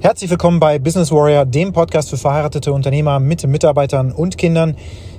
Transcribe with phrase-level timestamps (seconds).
[0.00, 4.76] Herzlich willkommen bei Business Warrior, dem Podcast für verheiratete Unternehmer mit Mitarbeitern und Kindern.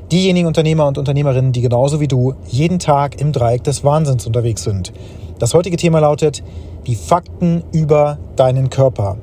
[0.09, 4.63] Diejenigen Unternehmer und Unternehmerinnen, die genauso wie du jeden Tag im Dreieck des Wahnsinns unterwegs
[4.63, 4.93] sind.
[5.37, 6.43] Das heutige Thema lautet
[6.87, 9.18] die Fakten über deinen Körper.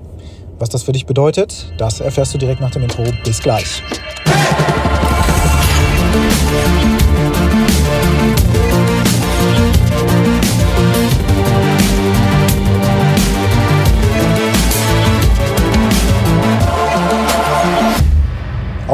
[0.58, 3.04] Was das für dich bedeutet, das erfährst du direkt nach dem Intro.
[3.24, 3.82] Bis gleich.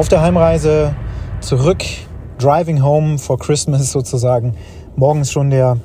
[0.02, 0.97] Auf der Heimreise
[1.41, 1.84] zurück,
[2.37, 4.56] driving home for Christmas sozusagen.
[4.97, 5.77] Morgen ist schon der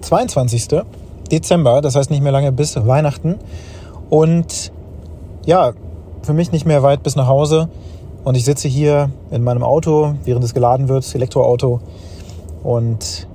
[0.00, 0.82] 22.
[1.30, 3.38] Dezember, das heißt nicht mehr lange bis Weihnachten.
[4.08, 4.72] Und
[5.44, 5.74] ja,
[6.22, 7.68] für mich nicht mehr weit bis nach Hause.
[8.24, 11.80] Und ich sitze hier in meinem Auto, während es geladen wird, Elektroauto,
[12.62, 13.28] und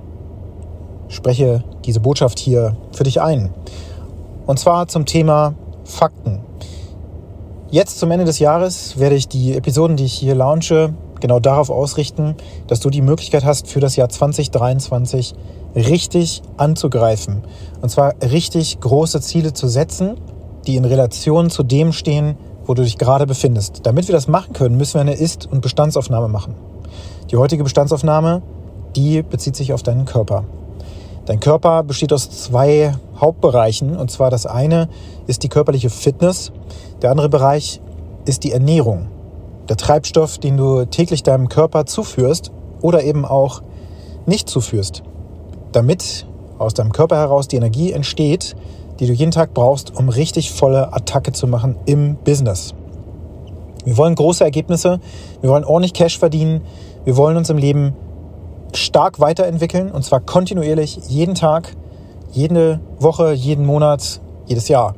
[1.08, 3.54] spreche diese Botschaft hier für dich ein.
[4.48, 6.49] Und zwar zum Thema Fakten.
[7.72, 11.70] Jetzt zum Ende des Jahres werde ich die Episoden, die ich hier launche, genau darauf
[11.70, 12.34] ausrichten,
[12.66, 15.36] dass du die Möglichkeit hast, für das Jahr 2023
[15.76, 17.44] richtig anzugreifen.
[17.80, 20.18] Und zwar richtig große Ziele zu setzen,
[20.66, 23.82] die in Relation zu dem stehen, wo du dich gerade befindest.
[23.84, 26.56] Damit wir das machen können, müssen wir eine Ist- und Bestandsaufnahme machen.
[27.30, 28.42] Die heutige Bestandsaufnahme,
[28.96, 30.44] die bezieht sich auf deinen Körper.
[31.30, 32.92] Dein Körper besteht aus zwei
[33.22, 33.96] Hauptbereichen.
[33.96, 34.90] Und zwar das eine
[35.28, 36.52] ist die körperliche Fitness.
[37.04, 37.82] Der andere Bereich
[38.26, 39.10] ist die Ernährung.
[39.70, 43.62] Der Treibstoff, den du täglich deinem Körper zuführst oder eben auch
[44.26, 45.04] nicht zuführst.
[45.72, 46.26] Damit
[46.58, 48.56] aus deinem Körper heraus die Energie entsteht,
[49.00, 52.74] die du jeden Tag brauchst, um richtig volle Attacke zu machen im Business.
[53.86, 55.00] Wir wollen große Ergebnisse,
[55.42, 56.62] wir wollen ordentlich Cash verdienen,
[57.06, 57.94] wir wollen uns im Leben
[58.74, 61.76] stark weiterentwickeln und zwar kontinuierlich jeden Tag,
[62.32, 64.96] jede Woche, jeden Monat, jedes Jahr.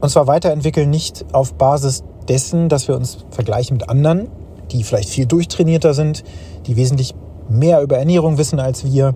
[0.00, 4.28] Und zwar weiterentwickeln nicht auf Basis dessen, dass wir uns vergleichen mit anderen,
[4.72, 6.24] die vielleicht viel durchtrainierter sind,
[6.66, 7.14] die wesentlich
[7.48, 9.14] mehr über Ernährung wissen als wir,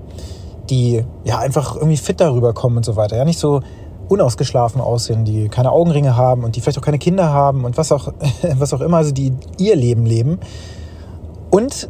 [0.69, 3.17] die ja einfach irgendwie fit darüber kommen und so weiter.
[3.17, 3.61] Ja, nicht so
[4.09, 7.93] unausgeschlafen aussehen, die keine Augenringe haben und die vielleicht auch keine Kinder haben und was
[7.93, 8.13] auch,
[8.57, 10.39] was auch immer, also die ihr Leben leben.
[11.51, 11.89] Und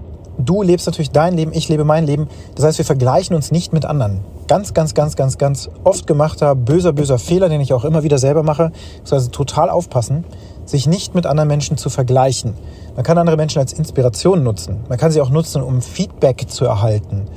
[0.48, 2.28] du lebst natürlich dein Leben, ich lebe mein Leben.
[2.54, 4.20] Das heißt, wir vergleichen uns nicht mit anderen.
[4.48, 8.18] Ganz, ganz, ganz, ganz, ganz oft gemachter, böser, böser Fehler, den ich auch immer wieder
[8.18, 8.72] selber mache.
[9.02, 10.24] Das heißt, total aufpassen,
[10.64, 12.54] sich nicht mit anderen Menschen zu vergleichen.
[12.94, 14.80] Man kann andere Menschen als Inspiration nutzen.
[14.88, 17.28] Man kann sie auch nutzen, um Feedback zu erhalten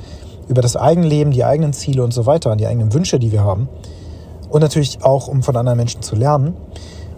[0.48, 3.44] über das eigene Leben, die eigenen Ziele und so weiter, die eigenen Wünsche, die wir
[3.44, 3.68] haben.
[4.50, 6.54] Und natürlich auch, um von anderen Menschen zu lernen.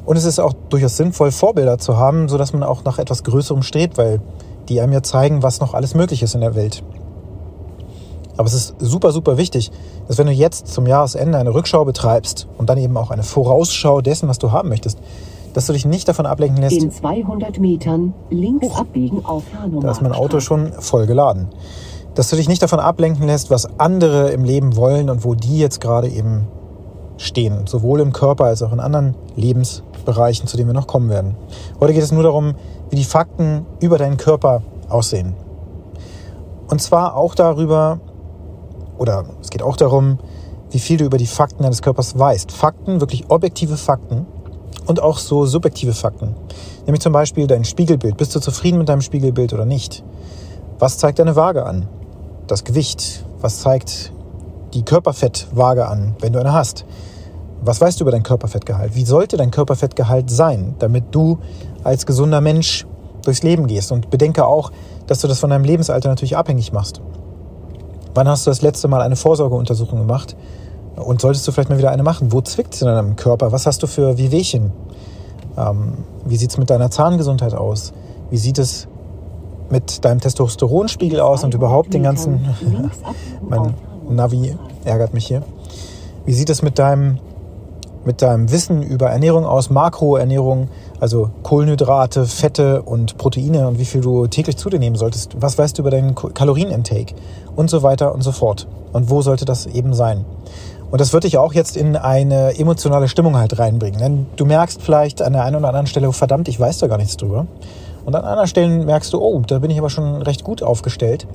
[0.05, 3.63] Und es ist auch durchaus sinnvoll, Vorbilder zu haben, sodass man auch nach etwas Größerem
[3.63, 4.21] strebt, weil
[4.69, 6.83] die einem ja zeigen, was noch alles möglich ist in der Welt.
[8.37, 9.71] Aber es ist super, super wichtig,
[10.09, 14.01] dass wenn du jetzt zum Jahresende eine Rückschau betreibst und dann eben auch eine Vorausschau
[14.03, 14.99] dessen, was du haben möchtest,
[15.55, 16.77] dass du dich nicht davon ablenken lässt.
[16.77, 19.43] In 200 Metern links Huch, abbiegen auf.
[19.81, 21.49] Da ist mein Auto schon voll geladen.
[22.15, 25.59] Dass du dich nicht davon ablenken lässt, was andere im Leben wollen und wo die
[25.59, 26.47] jetzt gerade eben
[27.17, 27.67] stehen.
[27.67, 29.15] Sowohl im Körper als auch in anderen
[30.07, 31.37] Lebensbereichen, zu denen wir noch kommen werden.
[31.81, 32.55] Heute geht es nur darum,
[32.91, 35.35] wie die Fakten über deinen Körper aussehen.
[36.69, 38.01] Und zwar auch darüber,
[38.99, 40.19] oder es geht auch darum,
[40.71, 42.51] wie viel du über die Fakten deines Körpers weißt.
[42.53, 44.27] Fakten, wirklich objektive Fakten
[44.87, 46.35] und auch so subjektive Fakten.
[46.87, 48.17] Nämlich zum Beispiel dein Spiegelbild.
[48.17, 50.05] Bist du zufrieden mit deinem Spiegelbild oder nicht?
[50.79, 51.89] Was zeigt deine Waage an?
[52.47, 53.25] Das Gewicht.
[53.41, 54.13] Was zeigt
[54.75, 56.85] die Körperfettwaage an, wenn du eine hast?
[57.63, 58.95] Was weißt du über dein Körperfettgehalt?
[58.95, 61.39] Wie sollte dein Körperfettgehalt sein, damit du
[61.83, 62.87] als gesunder Mensch
[63.27, 63.93] durchs Leben gehst.
[63.93, 64.73] Und bedenke auch,
[65.07, 67.01] dass du das von deinem Lebensalter natürlich abhängig machst.
[68.15, 70.37] Wann hast du das letzte Mal eine Vorsorgeuntersuchung gemacht?
[70.97, 72.33] Und solltest du vielleicht mal wieder eine machen?
[72.33, 73.53] Wo zwickt es in deinem Körper?
[73.53, 74.73] Was hast du für Wehwehchen?
[75.59, 77.93] Ähm, wie sieht es mit deiner Zahngesundheit aus?
[78.31, 78.89] Wie sieht es
[79.69, 82.41] mit deinem Testosteronspiegel aus und überhaupt den ganzen...
[83.49, 83.75] mein
[84.09, 85.43] Navi ärgert mich hier.
[86.25, 87.19] Wie sieht es mit deinem,
[88.07, 89.69] mit deinem Wissen über Ernährung aus?
[89.69, 90.69] Makroernährung,
[91.01, 95.37] also Kohlenhydrate, Fette und Proteine und wie viel du täglich zu dir nehmen solltest.
[95.41, 97.15] Was weißt du über deinen Kalorienintake
[97.57, 98.67] und so weiter und so fort.
[98.93, 100.25] Und wo sollte das eben sein?
[100.91, 104.01] Und das wird dich auch jetzt in eine emotionale Stimmung halt reinbringen.
[104.01, 106.99] Denn du merkst vielleicht an der einen oder anderen Stelle, verdammt, ich weiß da gar
[106.99, 107.47] nichts drüber.
[108.05, 111.27] Und an anderen Stellen merkst du, oh, da bin ich aber schon recht gut aufgestellt.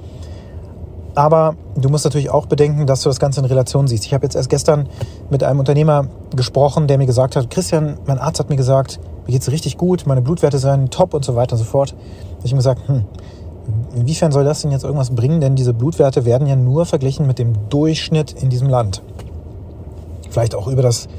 [1.13, 4.05] Aber du musst natürlich auch bedenken, dass du das Ganze in Relation siehst.
[4.05, 4.87] Ich habe jetzt erst gestern
[5.29, 6.05] mit einem Unternehmer
[6.35, 9.77] gesprochen, der mir gesagt hat, Christian, mein Arzt hat mir gesagt, mir geht es richtig
[9.77, 11.91] gut, meine Blutwerte seien top und so weiter und so fort.
[11.91, 13.03] Habe ich mir gesagt, hm,
[13.95, 15.41] inwiefern soll das denn jetzt irgendwas bringen?
[15.41, 19.01] Denn diese Blutwerte werden ja nur verglichen mit dem Durchschnitt in diesem Land.
[20.29, 21.09] Vielleicht auch über das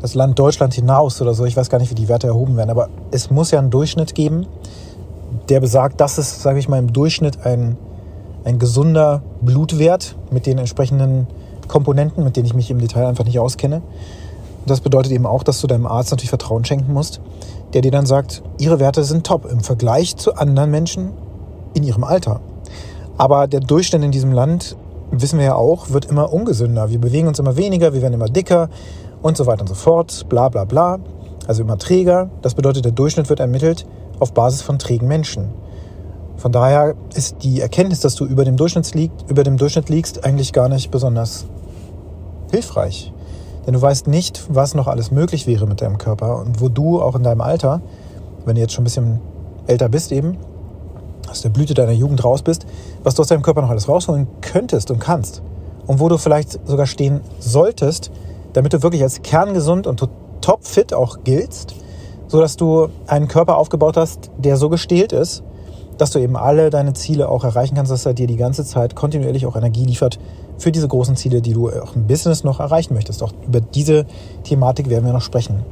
[0.00, 1.44] das Land Deutschland hinaus oder so.
[1.44, 4.14] Ich weiß gar nicht, wie die Werte erhoben werden, aber es muss ja einen Durchschnitt
[4.14, 4.46] geben,
[5.48, 7.76] der besagt, das ist, sage ich mal, im Durchschnitt ein,
[8.44, 11.26] ein gesunder Blutwert mit den entsprechenden
[11.68, 13.82] Komponenten, mit denen ich mich im Detail einfach nicht auskenne.
[14.66, 17.20] Das bedeutet eben auch, dass du deinem Arzt natürlich Vertrauen schenken musst,
[17.72, 21.12] der dir dann sagt, ihre Werte sind top im Vergleich zu anderen Menschen
[21.74, 22.40] in ihrem Alter.
[23.16, 24.76] Aber der Durchschnitt in diesem Land,
[25.10, 26.90] wissen wir ja auch, wird immer ungesünder.
[26.90, 28.68] Wir bewegen uns immer weniger, wir werden immer dicker
[29.22, 30.98] und so weiter und so fort, bla bla bla.
[31.46, 32.30] Also immer träger.
[32.42, 33.86] Das bedeutet, der Durchschnitt wird ermittelt
[34.18, 35.48] auf Basis von trägen Menschen.
[36.40, 40.24] Von daher ist die Erkenntnis, dass du über dem Durchschnitt, liegt, über dem Durchschnitt liegst,
[40.24, 41.44] eigentlich gar nicht besonders
[42.50, 43.12] hilfreich.
[43.66, 47.02] Denn du weißt nicht, was noch alles möglich wäre mit deinem Körper und wo du
[47.02, 47.82] auch in deinem Alter,
[48.46, 49.20] wenn du jetzt schon ein bisschen
[49.66, 50.38] älter bist eben,
[51.30, 52.64] aus der Blüte deiner Jugend raus bist,
[53.02, 55.42] was du aus deinem Körper noch alles rausholen könntest und kannst.
[55.86, 58.10] Und wo du vielleicht sogar stehen solltest,
[58.54, 60.08] damit du wirklich als kerngesund und
[60.40, 61.74] topfit auch giltst,
[62.28, 65.42] sodass du einen Körper aufgebaut hast, der so gestählt ist,
[66.00, 68.96] dass du eben alle deine Ziele auch erreichen kannst, dass er dir die ganze Zeit
[68.96, 70.18] kontinuierlich auch Energie liefert
[70.56, 73.22] für diese großen Ziele, die du auch im Business noch erreichen möchtest.
[73.22, 74.06] Auch über diese
[74.44, 75.64] Thematik werden wir noch sprechen.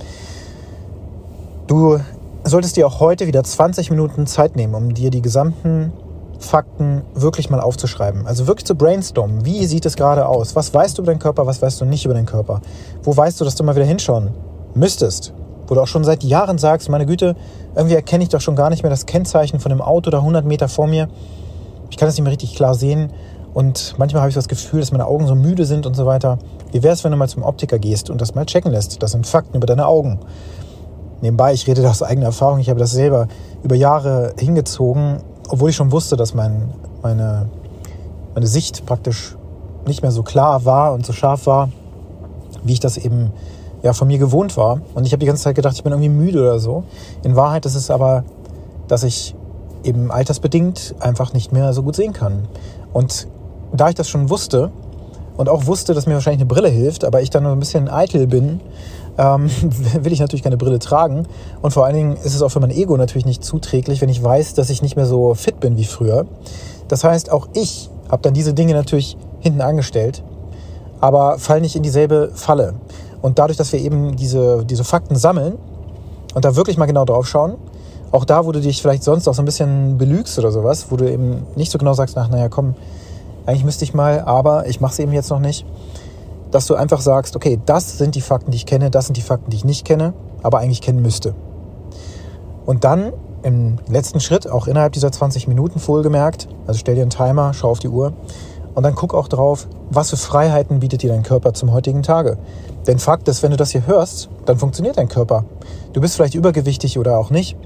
[1.67, 1.99] Du
[2.45, 5.93] solltest dir auch heute wieder 20 Minuten Zeit nehmen, um dir die gesamten
[6.39, 8.27] Fakten wirklich mal aufzuschreiben.
[8.27, 9.45] Also wirklich zu brainstormen.
[9.45, 10.55] Wie sieht es gerade aus?
[10.55, 11.47] Was weißt du über deinen Körper?
[11.47, 12.61] Was weißt du nicht über deinen Körper?
[13.03, 14.31] Wo weißt du, dass du mal wieder hinschauen
[14.75, 15.33] müsstest?
[15.69, 17.37] Wo du auch schon seit Jahren sagst, meine Güte,
[17.77, 20.45] irgendwie erkenne ich doch schon gar nicht mehr das Kennzeichen von dem Auto da 100
[20.45, 21.09] Meter vor mir.
[21.91, 23.13] Ich kann das nicht mehr richtig klar sehen.
[23.55, 26.39] Und manchmal habe ich das Gefühl, dass meine Augen so müde sind und so weiter.
[26.73, 29.03] Wie wäre es, wenn du mal zum Optiker gehst und das mal checken lässt?
[29.03, 30.19] Das sind Fakten über deine Augen.
[31.21, 33.27] Nebenbei, ich rede aus eigener Erfahrung, ich habe das selber
[33.63, 35.19] über Jahre hingezogen,
[35.49, 36.73] obwohl ich schon wusste, dass mein,
[37.03, 37.49] meine,
[38.35, 39.37] meine Sicht praktisch
[39.87, 41.71] nicht mehr so klar war und so scharf war,
[42.63, 43.33] wie ich das eben
[43.83, 44.81] ja, von mir gewohnt war.
[44.95, 46.85] Und ich habe die ganze Zeit gedacht, ich bin irgendwie müde oder so.
[47.23, 48.25] In Wahrheit ist es aber,
[48.89, 49.35] dass ich
[49.85, 52.49] eben altersbedingt einfach nicht mehr so gut sehen kann.
[52.93, 53.29] Und
[53.73, 54.71] da ich das schon wusste
[55.37, 57.89] und auch wusste, dass mir wahrscheinlich eine Brille hilft, aber ich dann nur ein bisschen
[57.89, 58.61] eitel bin,
[59.19, 59.51] ähm,
[60.03, 61.27] will ich natürlich keine Brille tragen.
[61.63, 64.23] Und vor allen Dingen ist es auch für mein Ego natürlich nicht zuträglich, wenn ich
[64.23, 66.27] weiß, dass ich nicht mehr so fit bin wie früher.
[66.89, 70.23] Das heißt, auch ich habe dann diese Dinge natürlich hinten angestellt,
[71.01, 72.75] aber fall nicht in dieselbe Falle.
[73.23, 75.59] Und dadurch, dass wir eben diese, diese Fakten sammeln
[76.35, 77.57] und da wirklich mal genau drauf schauen,
[78.11, 80.97] auch da, wo du dich vielleicht sonst auch so ein bisschen belügst oder sowas, wo
[80.97, 82.75] du eben nicht so genau sagst, ach, naja, komm,
[83.45, 85.67] eigentlich müsste ich mal, aber ich mache es eben jetzt noch nicht,
[86.51, 89.23] dass du einfach sagst, okay, das sind die Fakten, die ich kenne, das sind die
[89.23, 91.35] Fakten, die ich nicht kenne, aber eigentlich kennen müsste.
[92.65, 93.13] Und dann
[93.43, 97.71] im letzten Schritt, auch innerhalb dieser 20 Minuten wohlgemerkt, also stell dir einen Timer, schau
[97.71, 98.13] auf die Uhr
[98.79, 102.39] und dann guck auch drauf, was für Freiheiten bietet dir dein Körper zum heutigen Tage.
[102.87, 105.45] Denn Fakt ist, wenn du das hier hörst, dann funktioniert dein Körper.
[105.95, 107.57] Du bist vielleicht übergewichtig oder auch nicht,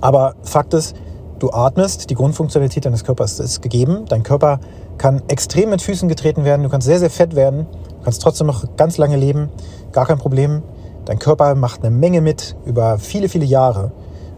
[0.00, 0.96] aber Fakt ist,
[1.38, 4.58] du atmest, die Grundfunktionalität deines Körpers ist gegeben, dein Körper
[4.98, 8.48] kann extrem mit Füßen getreten werden, du kannst sehr, sehr fett werden, du kannst trotzdem
[8.48, 9.50] noch ganz lange leben,
[9.92, 10.62] gar kein Problem.
[11.04, 13.92] Dein Körper macht eine Menge mit über viele, viele Jahre.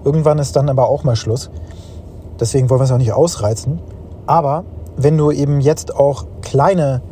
[0.05, 1.49] Irgendwann ist dann aber auch mal Schluss.
[2.39, 3.81] Deswegen wollen wir es auch nicht ausreizen.
[4.27, 4.65] Aber
[4.97, 7.03] wenn du eben jetzt auch kleine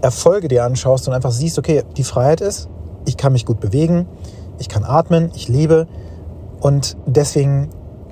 [0.00, 2.68] Erfolge dir anschaust und einfach siehst, okay, die Freiheit ist,
[3.06, 4.06] ich kann mich gut bewegen,
[4.58, 5.86] ich kann atmen, ich lebe
[6.60, 7.70] und deswegen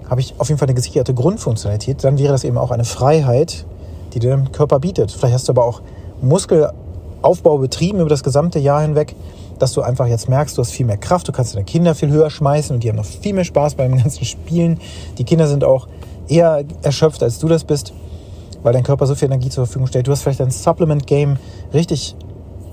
[0.08, 3.66] habe ich auf jeden Fall eine gesicherte Grundfunktionalität, dann wäre das eben auch eine Freiheit,
[4.12, 5.10] die dir dein Körper bietet.
[5.10, 5.80] Vielleicht hast du aber auch
[6.20, 9.14] Muskelaufbau betrieben über das gesamte Jahr hinweg,
[9.58, 12.10] dass du einfach jetzt merkst, du hast viel mehr Kraft, du kannst deine Kinder viel
[12.10, 14.80] höher schmeißen und die haben noch viel mehr Spaß beim ganzen Spielen.
[15.18, 15.88] Die Kinder sind auch
[16.28, 17.92] eher erschöpft, als du das bist,
[18.62, 20.06] weil dein Körper so viel Energie zur Verfügung stellt.
[20.06, 21.36] Du hast vielleicht dein Supplement-Game
[21.72, 22.16] richtig,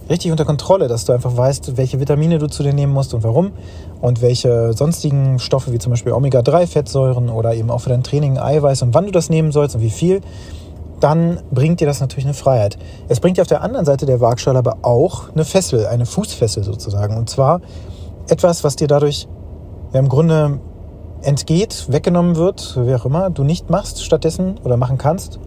[0.09, 3.23] richtig unter Kontrolle, dass du einfach weißt, welche Vitamine du zu dir nehmen musst und
[3.23, 3.51] warum
[4.01, 8.81] und welche sonstigen Stoffe wie zum Beispiel Omega-3-Fettsäuren oder eben auch für dein Training Eiweiß
[8.81, 10.21] und wann du das nehmen sollst und wie viel
[10.99, 12.77] dann bringt dir das natürlich eine Freiheit.
[13.07, 16.63] Es bringt dir auf der anderen Seite der Waagschale aber auch eine Fessel, eine Fußfessel
[16.63, 17.17] sozusagen.
[17.17, 17.61] Und zwar
[18.27, 19.27] etwas, was dir dadurch
[19.93, 20.59] ja, im Grunde
[21.21, 25.39] entgeht, weggenommen wird, wie auch immer, du nicht machst stattdessen oder machen kannst.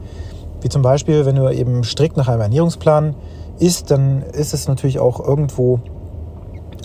[0.62, 3.14] Wie zum Beispiel, wenn du eben strikt nach einem Ernährungsplan
[3.58, 5.80] isst, dann ist es natürlich auch irgendwo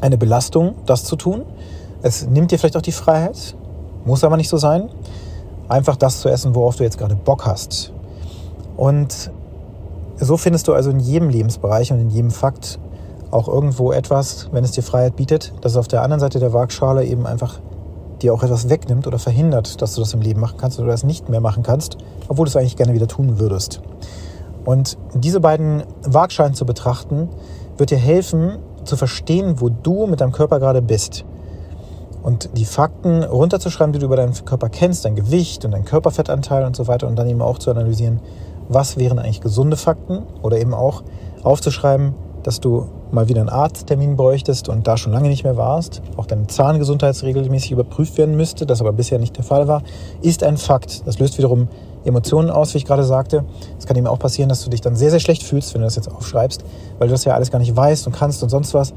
[0.01, 1.43] eine Belastung, das zu tun.
[2.01, 3.55] Es nimmt dir vielleicht auch die Freiheit,
[4.05, 4.89] muss aber nicht so sein,
[5.67, 7.93] einfach das zu essen, worauf du jetzt gerade Bock hast.
[8.75, 9.31] Und
[10.19, 12.79] so findest du also in jedem Lebensbereich und in jedem Fakt
[13.31, 16.53] auch irgendwo etwas, wenn es dir Freiheit bietet, dass es auf der anderen Seite der
[16.53, 17.59] Waagschale eben einfach
[18.21, 21.03] dir auch etwas wegnimmt oder verhindert, dass du das im Leben machen kannst oder das
[21.03, 21.97] nicht mehr machen kannst,
[22.27, 23.81] obwohl du es eigentlich gerne wieder tun würdest.
[24.65, 27.29] Und diese beiden Waagschalen zu betrachten,
[27.77, 31.25] wird dir helfen, zu verstehen, wo du mit deinem Körper gerade bist
[32.23, 36.65] und die Fakten runterzuschreiben, die du über deinen Körper kennst, dein Gewicht und dein Körperfettanteil
[36.65, 38.19] und so weiter und dann eben auch zu analysieren,
[38.67, 41.03] was wären eigentlich gesunde Fakten oder eben auch
[41.43, 42.15] aufzuschreiben,
[42.47, 46.25] dass du mal wieder einen Arzttermin bräuchtest und da schon lange nicht mehr warst, auch
[46.25, 49.83] deine Zahngesundheit regelmäßig überprüft werden müsste, das aber bisher nicht der Fall war,
[50.21, 51.05] ist ein Fakt.
[51.05, 51.67] Das löst wiederum
[52.05, 53.43] Emotionen aus, wie ich gerade sagte.
[53.77, 55.87] Es kann eben auch passieren, dass du dich dann sehr, sehr schlecht fühlst, wenn du
[55.87, 56.63] das jetzt aufschreibst,
[56.99, 58.93] weil du das ja alles gar nicht weißt und kannst und sonst was.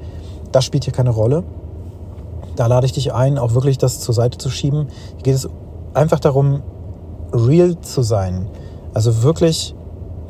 [0.53, 1.43] Das spielt hier keine Rolle.
[2.55, 4.87] Da lade ich dich ein, auch wirklich das zur Seite zu schieben.
[5.17, 5.49] Hier geht es
[5.93, 6.63] einfach darum,
[7.33, 8.47] real zu sein.
[8.95, 9.75] Also wirklich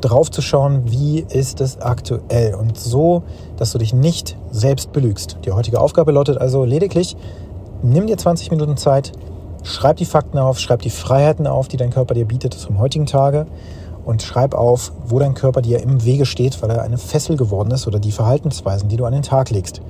[0.01, 3.23] drauf zu schauen, wie ist es aktuell und so,
[3.57, 5.37] dass du dich nicht selbst belügst.
[5.45, 7.15] Die heutige Aufgabe lautet also lediglich,
[7.83, 9.11] nimm dir 20 Minuten Zeit,
[9.63, 13.05] schreib die Fakten auf, schreib die Freiheiten auf, die dein Körper dir bietet zum heutigen
[13.05, 13.45] Tage
[14.05, 17.71] und schreib auf, wo dein Körper dir im Wege steht, weil er eine Fessel geworden
[17.71, 19.81] ist oder die Verhaltensweisen, die du an den Tag legst.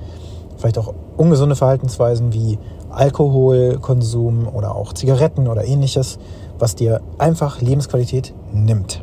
[0.56, 2.58] Vielleicht auch ungesunde Verhaltensweisen wie
[2.90, 6.18] Alkoholkonsum oder auch Zigaretten oder ähnliches,
[6.58, 9.02] was dir einfach Lebensqualität nimmt.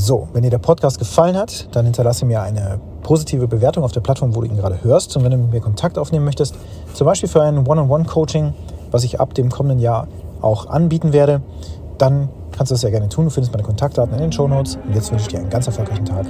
[0.00, 4.00] So, wenn dir der Podcast gefallen hat, dann hinterlasse mir eine positive Bewertung auf der
[4.00, 5.16] Plattform, wo du ihn gerade hörst.
[5.16, 6.54] Und wenn du mit mir Kontakt aufnehmen möchtest,
[6.94, 8.54] zum Beispiel für ein One-on-One-Coaching,
[8.92, 10.06] was ich ab dem kommenden Jahr
[10.40, 11.42] auch anbieten werde,
[11.98, 13.24] dann kannst du das sehr gerne tun.
[13.24, 14.78] Du findest meine Kontaktdaten in den Show Notes.
[14.86, 16.26] Und jetzt wünsche ich dir einen ganz erfolgreichen Tag.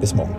[0.00, 0.34] Bis morgen.